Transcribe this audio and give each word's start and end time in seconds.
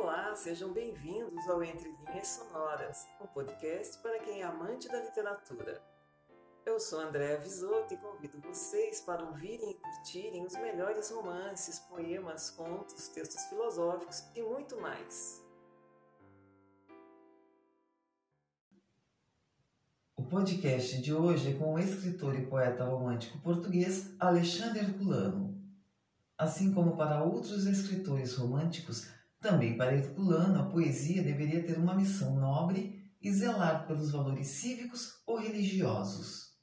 Olá, 0.00 0.32
sejam 0.32 0.72
bem-vindos 0.72 1.48
ao 1.48 1.60
Entre 1.60 1.90
Linhas 1.90 2.28
Sonoras, 2.28 3.04
um 3.20 3.26
podcast 3.26 3.98
para 3.98 4.20
quem 4.20 4.42
é 4.42 4.44
amante 4.44 4.86
da 4.86 5.02
literatura. 5.02 5.82
Eu 6.64 6.78
sou 6.78 7.00
Andréa 7.00 7.36
Visoto 7.40 7.92
e 7.92 7.96
convido 7.96 8.40
vocês 8.40 9.00
para 9.00 9.24
ouvirem 9.24 9.72
e 9.72 9.74
curtirem 9.74 10.46
os 10.46 10.52
melhores 10.52 11.10
romances, 11.10 11.80
poemas, 11.80 12.48
contos, 12.48 13.08
textos 13.08 13.42
filosóficos 13.46 14.22
e 14.36 14.40
muito 14.40 14.80
mais. 14.80 15.44
O 20.16 20.22
podcast 20.22 21.02
de 21.02 21.12
hoje 21.12 21.50
é 21.50 21.58
com 21.58 21.74
o 21.74 21.78
escritor 21.78 22.36
e 22.36 22.46
poeta 22.46 22.84
romântico 22.84 23.36
português 23.40 24.14
Alexandre 24.20 24.78
Herculano. 24.78 25.58
Assim 26.38 26.72
como 26.72 26.96
para 26.96 27.24
outros 27.24 27.66
escritores 27.66 28.36
românticos, 28.36 29.17
também 29.40 29.76
para 29.76 29.94
Herculano 29.94 30.60
a 30.60 30.66
poesia 30.66 31.22
deveria 31.22 31.62
ter 31.62 31.78
uma 31.78 31.94
missão 31.94 32.34
nobre 32.34 33.12
e 33.20 33.32
zelar 33.32 33.86
pelos 33.86 34.10
valores 34.10 34.48
cívicos 34.48 35.22
ou 35.26 35.38
religiosos. 35.38 36.56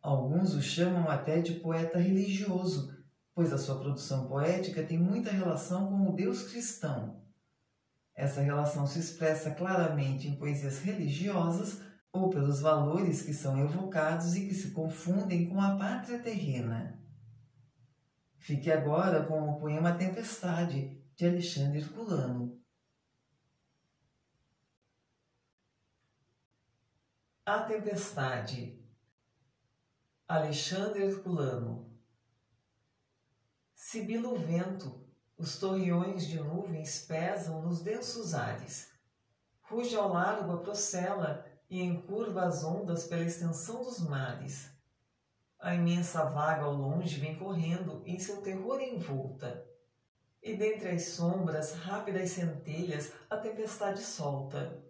Alguns 0.00 0.54
o 0.54 0.62
chamam 0.62 1.10
até 1.10 1.40
de 1.40 1.54
poeta 1.54 1.98
religioso, 1.98 2.94
pois 3.34 3.52
a 3.52 3.58
sua 3.58 3.80
produção 3.80 4.28
poética 4.28 4.82
tem 4.82 4.98
muita 4.98 5.30
relação 5.30 5.88
com 5.88 6.08
o 6.08 6.14
Deus 6.14 6.44
cristão. 6.44 7.22
Essa 8.14 8.40
relação 8.40 8.86
se 8.86 8.98
expressa 8.98 9.50
claramente 9.50 10.28
em 10.28 10.36
poesias 10.36 10.78
religiosas 10.78 11.80
ou 12.12 12.30
pelos 12.30 12.60
valores 12.60 13.20
que 13.22 13.34
são 13.34 13.58
evocados 13.58 14.36
e 14.36 14.46
que 14.46 14.54
se 14.54 14.70
confundem 14.70 15.48
com 15.48 15.60
a 15.60 15.76
pátria 15.76 16.18
terrena. 16.18 16.98
Fique 18.38 18.70
agora 18.70 19.24
com 19.24 19.50
o 19.50 19.58
poema 19.58 19.92
Tempestade, 19.92 20.95
de 21.16 21.26
Alexandre 21.26 21.78
Herculano. 21.78 22.62
A 27.46 27.62
Tempestade 27.62 28.78
Alexandre 30.28 31.04
Herculano 31.04 31.90
Sibila 33.74 34.28
o 34.28 34.36
vento, 34.36 35.08
os 35.38 35.58
torreões 35.58 36.26
de 36.26 36.38
nuvens 36.38 37.06
pesam 37.06 37.62
nos 37.62 37.80
densos 37.80 38.34
ares. 38.34 38.92
Ruge 39.62 39.96
ao 39.96 40.12
largo 40.12 40.52
a 40.52 40.58
procela 40.58 41.46
e 41.70 41.80
encurva 41.80 42.42
as 42.42 42.62
ondas 42.62 43.04
pela 43.04 43.24
extensão 43.24 43.82
dos 43.82 44.00
mares. 44.00 44.70
A 45.58 45.74
imensa 45.74 46.26
vaga 46.26 46.64
ao 46.64 46.74
longe 46.74 47.18
vem 47.18 47.38
correndo 47.38 48.02
em 48.04 48.18
seu 48.18 48.42
terror 48.42 48.82
envolta 48.82 49.75
e 50.46 50.54
dentre 50.54 50.90
as 50.90 51.08
sombras 51.08 51.72
rápidas 51.72 52.30
centelhas 52.30 53.12
a 53.28 53.36
tempestade 53.36 54.00
solta. 54.00 54.80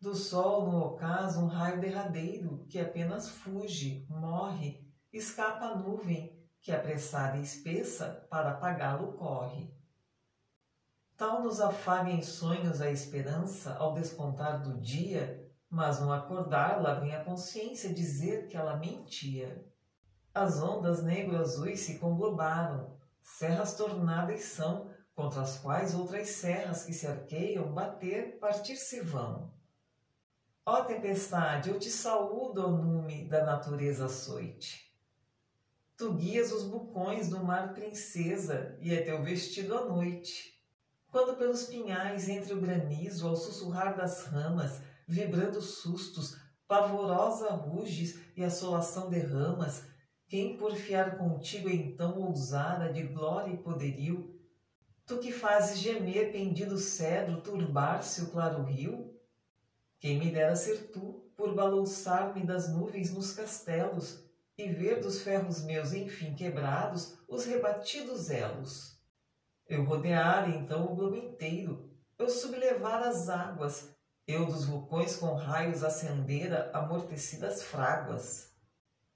Do 0.00 0.14
sol 0.14 0.72
no 0.72 0.86
ocaso 0.86 1.40
um 1.40 1.46
raio 1.46 1.78
derradeiro 1.78 2.64
que 2.66 2.80
apenas 2.80 3.28
fuge, 3.28 4.06
morre, 4.08 4.90
escapa 5.12 5.66
a 5.66 5.74
nuvem 5.76 6.34
que 6.62 6.72
apressada 6.72 7.36
e 7.36 7.42
espessa 7.42 8.26
para 8.30 8.52
apagá-lo 8.52 9.12
corre. 9.18 9.70
Tal 11.14 11.42
nos 11.42 11.60
afaga 11.60 12.10
em 12.10 12.22
sonhos 12.22 12.80
a 12.80 12.90
esperança 12.90 13.74
ao 13.74 13.92
descontar 13.92 14.62
do 14.62 14.80
dia, 14.80 15.46
mas 15.68 16.00
no 16.00 16.10
acordar 16.10 16.80
lá 16.80 16.94
vem 16.94 17.14
a 17.14 17.22
consciência 17.22 17.92
dizer 17.92 18.46
que 18.46 18.56
ela 18.56 18.78
mentia. 18.78 19.62
As 20.32 20.58
ondas 20.62 21.02
negro-azuis 21.02 21.80
se 21.80 21.98
conglobaram, 21.98 22.97
serras 23.36 23.74
tornadas 23.74 24.42
são, 24.42 24.90
contra 25.14 25.42
as 25.42 25.58
quais 25.58 25.94
outras 25.94 26.28
serras 26.28 26.84
que 26.84 26.92
se 26.92 27.06
arqueiam 27.06 27.72
bater, 27.72 28.38
partir-se 28.38 29.00
vão. 29.00 29.52
Ó 30.64 30.82
tempestade, 30.84 31.70
eu 31.70 31.78
te 31.78 31.90
saúdo 31.90 32.62
ao 32.62 32.72
nume 32.72 33.28
da 33.28 33.44
natureza 33.44 34.06
açoite. 34.06 34.92
Tu 35.96 36.12
guias 36.14 36.52
os 36.52 36.64
bucões 36.64 37.28
do 37.28 37.42
mar 37.42 37.74
princesa 37.74 38.76
e 38.80 38.94
é 38.94 39.02
teu 39.02 39.22
vestido 39.22 39.76
à 39.76 39.84
noite. 39.84 40.54
Quando 41.10 41.36
pelos 41.36 41.64
pinhais 41.64 42.28
entre 42.28 42.54
o 42.54 42.60
granizo 42.60 43.26
ao 43.26 43.36
sussurrar 43.36 43.96
das 43.96 44.24
ramas, 44.26 44.80
vibrando 45.06 45.60
sustos, 45.60 46.36
pavorosa 46.66 47.50
ruges 47.50 48.20
e 48.36 48.44
assolação 48.44 49.08
derramas, 49.08 49.84
quem 50.28 50.58
porfiar 50.58 51.16
contigo 51.16 51.70
então 51.70 52.20
ousada 52.20 52.92
de 52.92 53.02
glória 53.02 53.52
e 53.52 53.56
poderio? 53.56 54.38
Tu 55.06 55.18
que 55.18 55.32
fazes 55.32 55.78
gemer 55.78 56.30
pendido 56.30 56.76
cedro, 56.76 57.40
turbar-se 57.40 58.22
o 58.22 58.26
claro 58.26 58.62
rio? 58.62 59.18
Quem 59.98 60.18
me 60.18 60.30
dera 60.30 60.54
ser 60.54 60.90
tu, 60.92 61.24
por 61.34 61.54
balouçar-me 61.54 62.44
das 62.44 62.68
nuvens 62.68 63.10
nos 63.10 63.32
castelos, 63.32 64.22
e 64.58 64.68
ver 64.68 65.00
dos 65.00 65.22
ferros 65.22 65.62
meus 65.62 65.92
enfim 65.92 66.34
quebrados 66.34 67.16
os 67.26 67.44
rebatidos 67.44 68.28
elos. 68.28 69.00
Eu 69.66 69.84
rodear 69.84 70.50
então 70.50 70.84
o 70.84 70.96
globo 70.96 71.16
inteiro, 71.16 71.90
eu 72.18 72.28
sublevar 72.28 73.02
as 73.02 73.28
águas, 73.28 73.96
eu 74.26 74.44
dos 74.44 74.66
vulcões 74.66 75.16
com 75.16 75.34
raios 75.34 75.84
acendera 75.84 76.70
amortecidas 76.74 77.62
fráguas. 77.62 78.48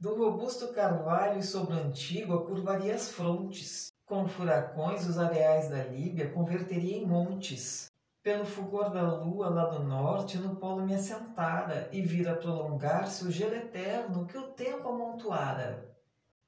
Do 0.00 0.16
robusto 0.16 0.68
carvalho 0.68 1.38
e 1.38 1.72
antigo 1.74 2.46
curvaria 2.46 2.94
as 2.94 3.12
frontes. 3.12 3.92
Com 4.06 4.26
furacões 4.26 5.06
os 5.06 5.18
areais 5.18 5.68
da 5.68 5.84
Líbia 5.84 6.32
converteria 6.32 6.96
em 6.96 7.06
montes. 7.06 7.92
Pelo 8.22 8.46
fulgor 8.46 8.88
da 8.88 9.12
lua 9.12 9.50
lá 9.50 9.66
do 9.66 9.84
norte, 9.84 10.38
no 10.38 10.56
polo 10.56 10.86
me 10.86 10.94
assentara 10.94 11.90
e 11.92 12.00
vira 12.00 12.34
prolongar-se 12.34 13.26
o 13.26 13.30
gelo 13.30 13.54
eterno 13.54 14.26
que 14.26 14.38
o 14.38 14.52
tempo 14.52 14.88
amontoara. 14.88 15.94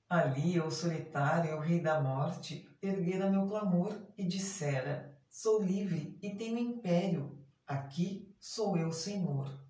Ali 0.09 0.57
eu 0.57 0.71
solitário, 0.71 1.55
o 1.55 1.61
rei 1.61 1.79
da 1.79 2.01
morte, 2.01 2.67
erguera 2.81 3.29
meu 3.29 3.47
clamor 3.47 3.95
e 4.17 4.25
dissera: 4.25 5.15
Sou 5.29 5.63
livre 5.63 6.19
e 6.23 6.35
tenho 6.37 6.57
império, 6.57 7.39
aqui 7.67 8.35
sou 8.41 8.79
eu 8.79 8.91
senhor. 8.91 9.62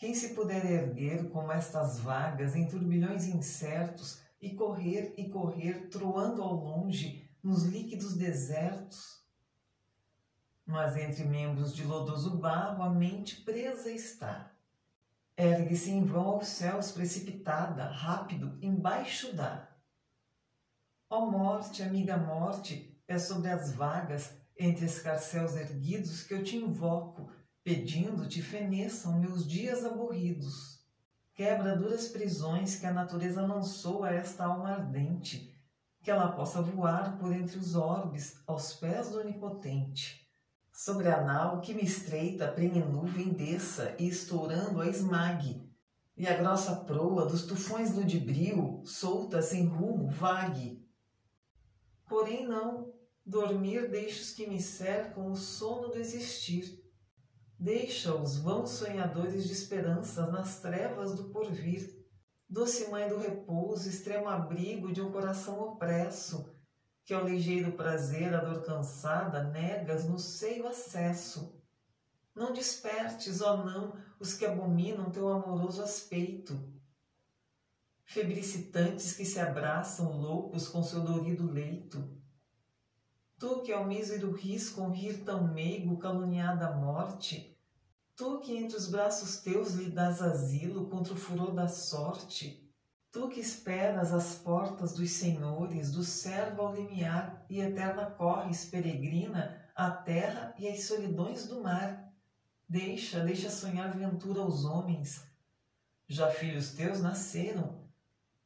Quem 0.00 0.14
se 0.14 0.30
puder 0.30 0.64
erguer 0.64 1.28
como 1.28 1.52
estas 1.52 2.00
vagas 2.00 2.56
em 2.56 2.66
turbilhões 2.66 3.26
incertos 3.26 4.18
e 4.40 4.54
correr 4.54 5.12
e 5.18 5.28
correr 5.28 5.90
troando 5.90 6.42
ao 6.42 6.54
longe 6.54 7.28
nos 7.42 7.64
líquidos 7.64 8.16
desertos? 8.16 9.22
Mas 10.64 10.96
entre 10.96 11.24
membros 11.24 11.74
de 11.74 11.84
lodoso 11.84 12.38
barro 12.38 12.82
a 12.82 12.88
mente 12.88 13.42
presa 13.42 13.92
está. 13.92 14.50
Ergue-se 15.36 15.90
em 15.90 16.02
vão 16.02 16.28
aos 16.28 16.48
céus 16.48 16.90
precipitada, 16.92 17.84
rápido, 17.84 18.58
embaixo 18.62 19.34
dá. 19.36 19.68
Ó 21.10 21.26
morte, 21.26 21.82
amiga 21.82 22.16
morte, 22.16 22.98
é 23.06 23.18
sobre 23.18 23.50
as 23.50 23.74
vagas, 23.74 24.32
entre 24.58 24.86
escarcéus 24.86 25.56
erguidos 25.56 26.22
que 26.22 26.32
eu 26.32 26.42
te 26.42 26.56
invoco, 26.56 27.30
pedindo-te 27.62 28.40
feneçam 28.40 29.20
meus 29.20 29.46
dias 29.46 29.84
aborridos. 29.84 30.80
Quebra 31.34 31.76
duras 31.76 32.08
prisões 32.08 32.76
que 32.76 32.86
a 32.86 32.92
natureza 32.92 33.46
lançou 33.46 34.04
a 34.04 34.12
esta 34.12 34.44
alma 34.44 34.70
ardente, 34.70 35.54
que 36.02 36.10
ela 36.10 36.32
possa 36.32 36.62
voar 36.62 37.18
por 37.18 37.32
entre 37.32 37.58
os 37.58 37.74
orbes 37.74 38.40
aos 38.46 38.74
pés 38.74 39.10
do 39.10 39.20
Onipotente. 39.20 40.26
Sobre 40.72 41.08
a 41.08 41.22
nau 41.22 41.60
que 41.60 41.74
me 41.74 41.82
estreita, 41.82 42.48
prene 42.48 42.80
nuvem 42.80 43.32
desça 43.32 43.94
e 43.98 44.08
estourando 44.08 44.80
a 44.80 44.88
esmague, 44.88 45.62
e 46.16 46.26
a 46.26 46.36
grossa 46.36 46.76
proa 46.76 47.26
dos 47.26 47.44
tufões 47.44 47.94
ludibril, 47.94 48.82
solta 48.84 49.42
sem 49.42 49.66
rumo, 49.66 50.08
vague. 50.08 50.82
Porém 52.08 52.46
não, 52.46 52.92
dormir 53.24 53.90
deixo 53.90 54.22
os 54.22 54.32
que 54.32 54.46
me 54.46 54.60
cercam 54.60 55.30
o 55.30 55.36
sono 55.36 55.88
do 55.88 55.98
existir, 55.98 56.79
Deixa 57.62 58.14
os 58.14 58.38
vãos 58.38 58.70
sonhadores 58.70 59.44
de 59.44 59.52
esperanças 59.52 60.32
nas 60.32 60.60
trevas 60.60 61.14
do 61.14 61.24
porvir. 61.24 61.94
Doce 62.48 62.88
mãe 62.88 63.06
do 63.06 63.18
repouso, 63.18 63.86
extremo 63.86 64.30
abrigo 64.30 64.90
de 64.90 65.02
um 65.02 65.12
coração 65.12 65.60
opresso, 65.60 66.56
que 67.04 67.12
ao 67.12 67.28
ligeiro 67.28 67.72
prazer 67.72 68.34
a 68.34 68.42
dor 68.42 68.62
cansada 68.62 69.44
negas 69.44 70.08
no 70.08 70.18
seio 70.18 70.66
acesso. 70.66 71.62
Não 72.34 72.50
despertes, 72.50 73.42
ó 73.42 73.58
não, 73.62 73.94
os 74.18 74.32
que 74.32 74.46
abominam 74.46 75.10
teu 75.10 75.28
amoroso 75.28 75.82
aspeito. 75.82 76.58
Febricitantes 78.06 79.12
que 79.12 79.26
se 79.26 79.38
abraçam 79.38 80.18
loucos 80.18 80.66
com 80.66 80.82
seu 80.82 81.02
dorido 81.02 81.52
leito. 81.52 82.18
Tu 83.38 83.62
que 83.62 83.72
ao 83.72 83.86
mísero 83.86 84.32
risco 84.32 84.80
um 84.82 84.90
rir 84.90 85.24
tão 85.24 85.46
meigo 85.48 85.98
caluniada 85.98 86.70
morte, 86.72 87.49
Tu 88.20 88.38
que 88.40 88.54
entre 88.54 88.76
os 88.76 88.86
braços 88.86 89.38
teus 89.38 89.72
lhe 89.72 89.88
dás 89.90 90.20
asilo 90.20 90.90
contra 90.90 91.14
o 91.14 91.16
furor 91.16 91.54
da 91.54 91.66
sorte, 91.66 92.70
Tu 93.10 93.26
que 93.30 93.40
esperas 93.40 94.12
as 94.12 94.34
portas 94.34 94.92
dos 94.92 95.10
senhores, 95.12 95.90
do 95.90 96.04
servo 96.04 96.60
ao 96.60 96.74
limiar, 96.74 97.46
e 97.48 97.60
eterna 97.60 98.10
corres, 98.10 98.66
peregrina, 98.66 99.58
a 99.74 99.90
terra 99.90 100.54
e 100.58 100.68
as 100.68 100.84
solidões 100.84 101.46
do 101.46 101.62
mar. 101.62 102.12
Deixa, 102.68 103.24
deixa 103.24 103.48
sonhar 103.48 103.96
ventura 103.96 104.42
aos 104.42 104.66
homens. 104.66 105.26
Já 106.06 106.30
filhos 106.30 106.74
teus 106.74 107.00
nasceram. 107.00 107.88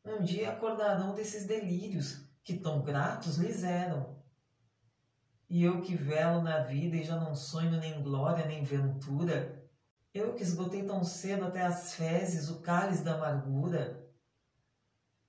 Um 0.04 0.22
dia 0.22 0.50
acordarão 0.50 1.16
desses 1.16 1.46
delírios 1.46 2.24
que 2.44 2.56
tão 2.56 2.80
gratos 2.80 3.38
lhes 3.38 3.64
eram. 3.64 4.22
E 5.50 5.64
eu 5.64 5.82
que 5.82 5.96
velo 5.96 6.42
na 6.42 6.60
vida 6.60 6.94
e 6.94 7.02
já 7.02 7.16
não 7.16 7.34
sonho 7.34 7.72
nem 7.72 8.00
glória 8.04 8.46
nem 8.46 8.62
ventura, 8.62 9.63
eu 10.14 10.32
que 10.32 10.44
esgotei 10.44 10.84
tão 10.84 11.02
cedo 11.02 11.44
até 11.44 11.62
as 11.62 11.94
fezes 11.94 12.48
o 12.48 12.60
cálice 12.60 13.02
da 13.02 13.16
amargura, 13.16 14.08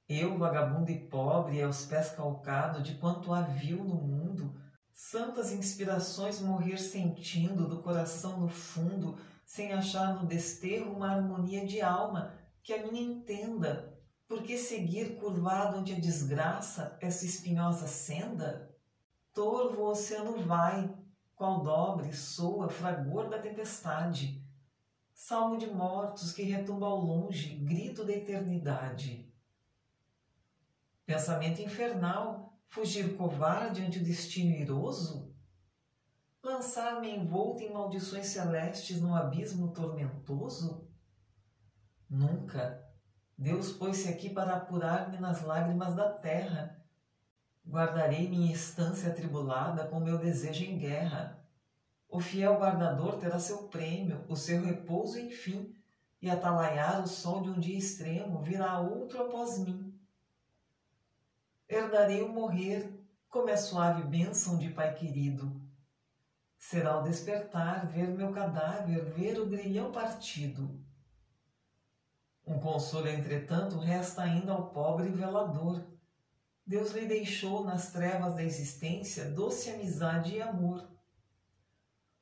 eu, 0.07 0.37
vagabundo 0.37 0.91
e 0.91 1.09
pobre, 1.09 1.63
aos 1.63 1.87
pés 1.87 2.11
calcado 2.11 2.83
de 2.83 2.93
quanto 2.93 3.33
há 3.33 3.41
no 3.41 3.95
mundo, 3.95 4.55
santas 4.93 5.51
inspirações 5.51 6.39
morrer 6.39 6.77
sentindo 6.77 7.67
do 7.67 7.81
coração 7.81 8.39
no 8.39 8.47
fundo, 8.47 9.17
sem 9.43 9.73
achar 9.73 10.13
no 10.13 10.27
desterro 10.27 10.93
uma 10.93 11.09
harmonia 11.09 11.65
de 11.65 11.81
alma 11.81 12.35
que 12.61 12.71
a 12.71 12.85
minha 12.85 13.01
entenda, 13.01 13.99
porque 14.27 14.55
seguir 14.55 15.17
curvado 15.19 15.77
ante 15.77 15.93
a 15.93 15.99
desgraça 15.99 16.95
essa 17.01 17.25
espinhosa 17.25 17.87
senda? 17.87 18.71
Torvo 19.33 19.81
o 19.81 19.89
oceano 19.89 20.37
vai, 20.37 20.95
qual 21.35 21.63
dobre 21.63 22.13
soa 22.13 22.69
fragor 22.69 23.27
da 23.27 23.39
tempestade, 23.39 24.44
salmo 25.15 25.57
de 25.57 25.67
mortos 25.67 26.33
que 26.33 26.43
retumba 26.43 26.85
ao 26.85 26.99
longe, 26.99 27.55
grito 27.55 28.03
da 28.03 28.11
eternidade. 28.11 29.33
Pensamento 31.05 31.61
infernal, 31.61 32.59
fugir 32.67 33.15
covarde 33.15 33.81
ante 33.81 33.99
o 33.99 34.03
destino 34.03 34.51
iroso? 34.51 35.33
Lançar-me 36.43 37.09
envolto 37.09 37.63
em 37.63 37.71
maldições 37.71 38.27
celestes 38.27 39.01
num 39.01 39.15
abismo 39.15 39.71
tormentoso? 39.71 40.85
Nunca. 42.09 42.85
Deus 43.37 43.71
pôs-se 43.71 44.09
aqui 44.09 44.29
para 44.29 44.57
apurar-me 44.57 45.17
nas 45.17 45.41
lágrimas 45.41 45.95
da 45.95 46.11
terra. 46.11 46.85
Guardarei 47.65 48.29
minha 48.29 48.53
estância 48.53 49.09
atribulada 49.09 49.87
com 49.87 49.99
meu 49.99 50.17
desejo 50.17 50.65
em 50.65 50.77
guerra. 50.77 51.44
O 52.15 52.19
fiel 52.19 52.57
guardador 52.57 53.17
terá 53.17 53.39
seu 53.39 53.67
prêmio, 53.67 54.23
o 54.29 54.35
seu 54.35 54.63
repouso 54.63 55.19
enfim, 55.19 55.75
e 56.21 56.29
atalaiar 56.29 57.03
o 57.03 57.07
sol 57.07 57.41
de 57.41 57.49
um 57.49 57.59
dia 57.59 57.77
extremo 57.77 58.41
virá 58.41 58.79
outro 58.79 59.21
após 59.21 59.59
mim 59.59 59.95
herdarei 61.67 62.21
o 62.21 62.29
morrer 62.29 62.91
como 63.29 63.49
é 63.49 63.57
suave 63.57 64.03
bênção 64.03 64.57
de 64.57 64.69
Pai 64.69 64.93
querido. 64.93 65.61
Será 66.57 66.99
o 66.99 67.03
despertar 67.03 67.87
ver 67.87 68.07
meu 68.07 68.31
cadáver, 68.31 69.03
ver 69.13 69.39
o 69.39 69.47
grilhão 69.47 69.91
partido. 69.91 70.83
Um 72.45 72.59
consolo, 72.59 73.07
entretanto, 73.07 73.77
resta 73.77 74.21
ainda 74.21 74.53
ao 74.53 74.69
pobre 74.69 75.09
velador. 75.09 75.83
Deus 76.65 76.91
lhe 76.91 77.05
deixou 77.05 77.63
nas 77.63 77.91
trevas 77.91 78.35
da 78.35 78.43
existência 78.43 79.29
doce 79.31 79.69
amizade 79.69 80.35
e 80.35 80.41
amor. 80.41 80.94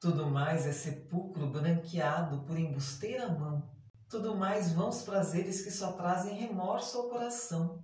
Tudo 0.03 0.29
mais 0.29 0.67
é 0.67 0.73
sepulcro 0.73 1.47
branqueado 1.47 2.41
por 2.41 2.59
embusteira 2.59 3.29
mão. 3.29 3.71
Tudo 4.09 4.35
mais 4.35 4.73
vãos 4.73 5.01
prazeres 5.01 5.61
que 5.61 5.71
só 5.71 5.93
trazem 5.93 6.35
remorso 6.35 6.97
ao 6.97 7.09
coração. 7.09 7.81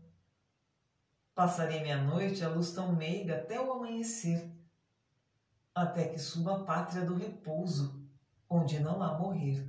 Passarei 1.33 1.79
minha 1.79 2.03
noite 2.03 2.43
à 2.43 2.49
luz 2.49 2.73
tão 2.73 2.93
meiga 2.93 3.37
até 3.37 3.57
o 3.61 3.71
amanhecer, 3.71 4.53
até 5.73 6.09
que 6.09 6.19
suba 6.19 6.57
a 6.57 6.63
pátria 6.65 7.05
do 7.05 7.15
repouso, 7.15 8.05
onde 8.49 8.81
não 8.81 9.01
há 9.01 9.17
morrer. 9.17 9.65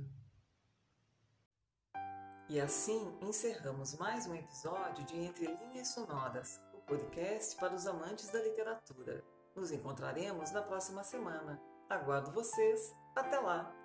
E 2.49 2.59
assim 2.59 3.17
encerramos 3.21 3.97
mais 3.97 4.27
um 4.27 4.35
episódio 4.35 5.05
de 5.05 5.17
Entre 5.17 5.47
Linhas 5.47 5.87
Sonoras, 5.87 6.59
o 6.73 6.81
podcast 6.81 7.55
para 7.55 7.73
os 7.73 7.87
amantes 7.87 8.29
da 8.29 8.43
literatura. 8.43 9.23
Nos 9.55 9.71
encontraremos 9.71 10.51
na 10.51 10.61
próxima 10.61 11.01
semana. 11.01 11.70
Aguardo 11.91 12.31
vocês. 12.31 12.95
Até 13.15 13.39
lá! 13.39 13.80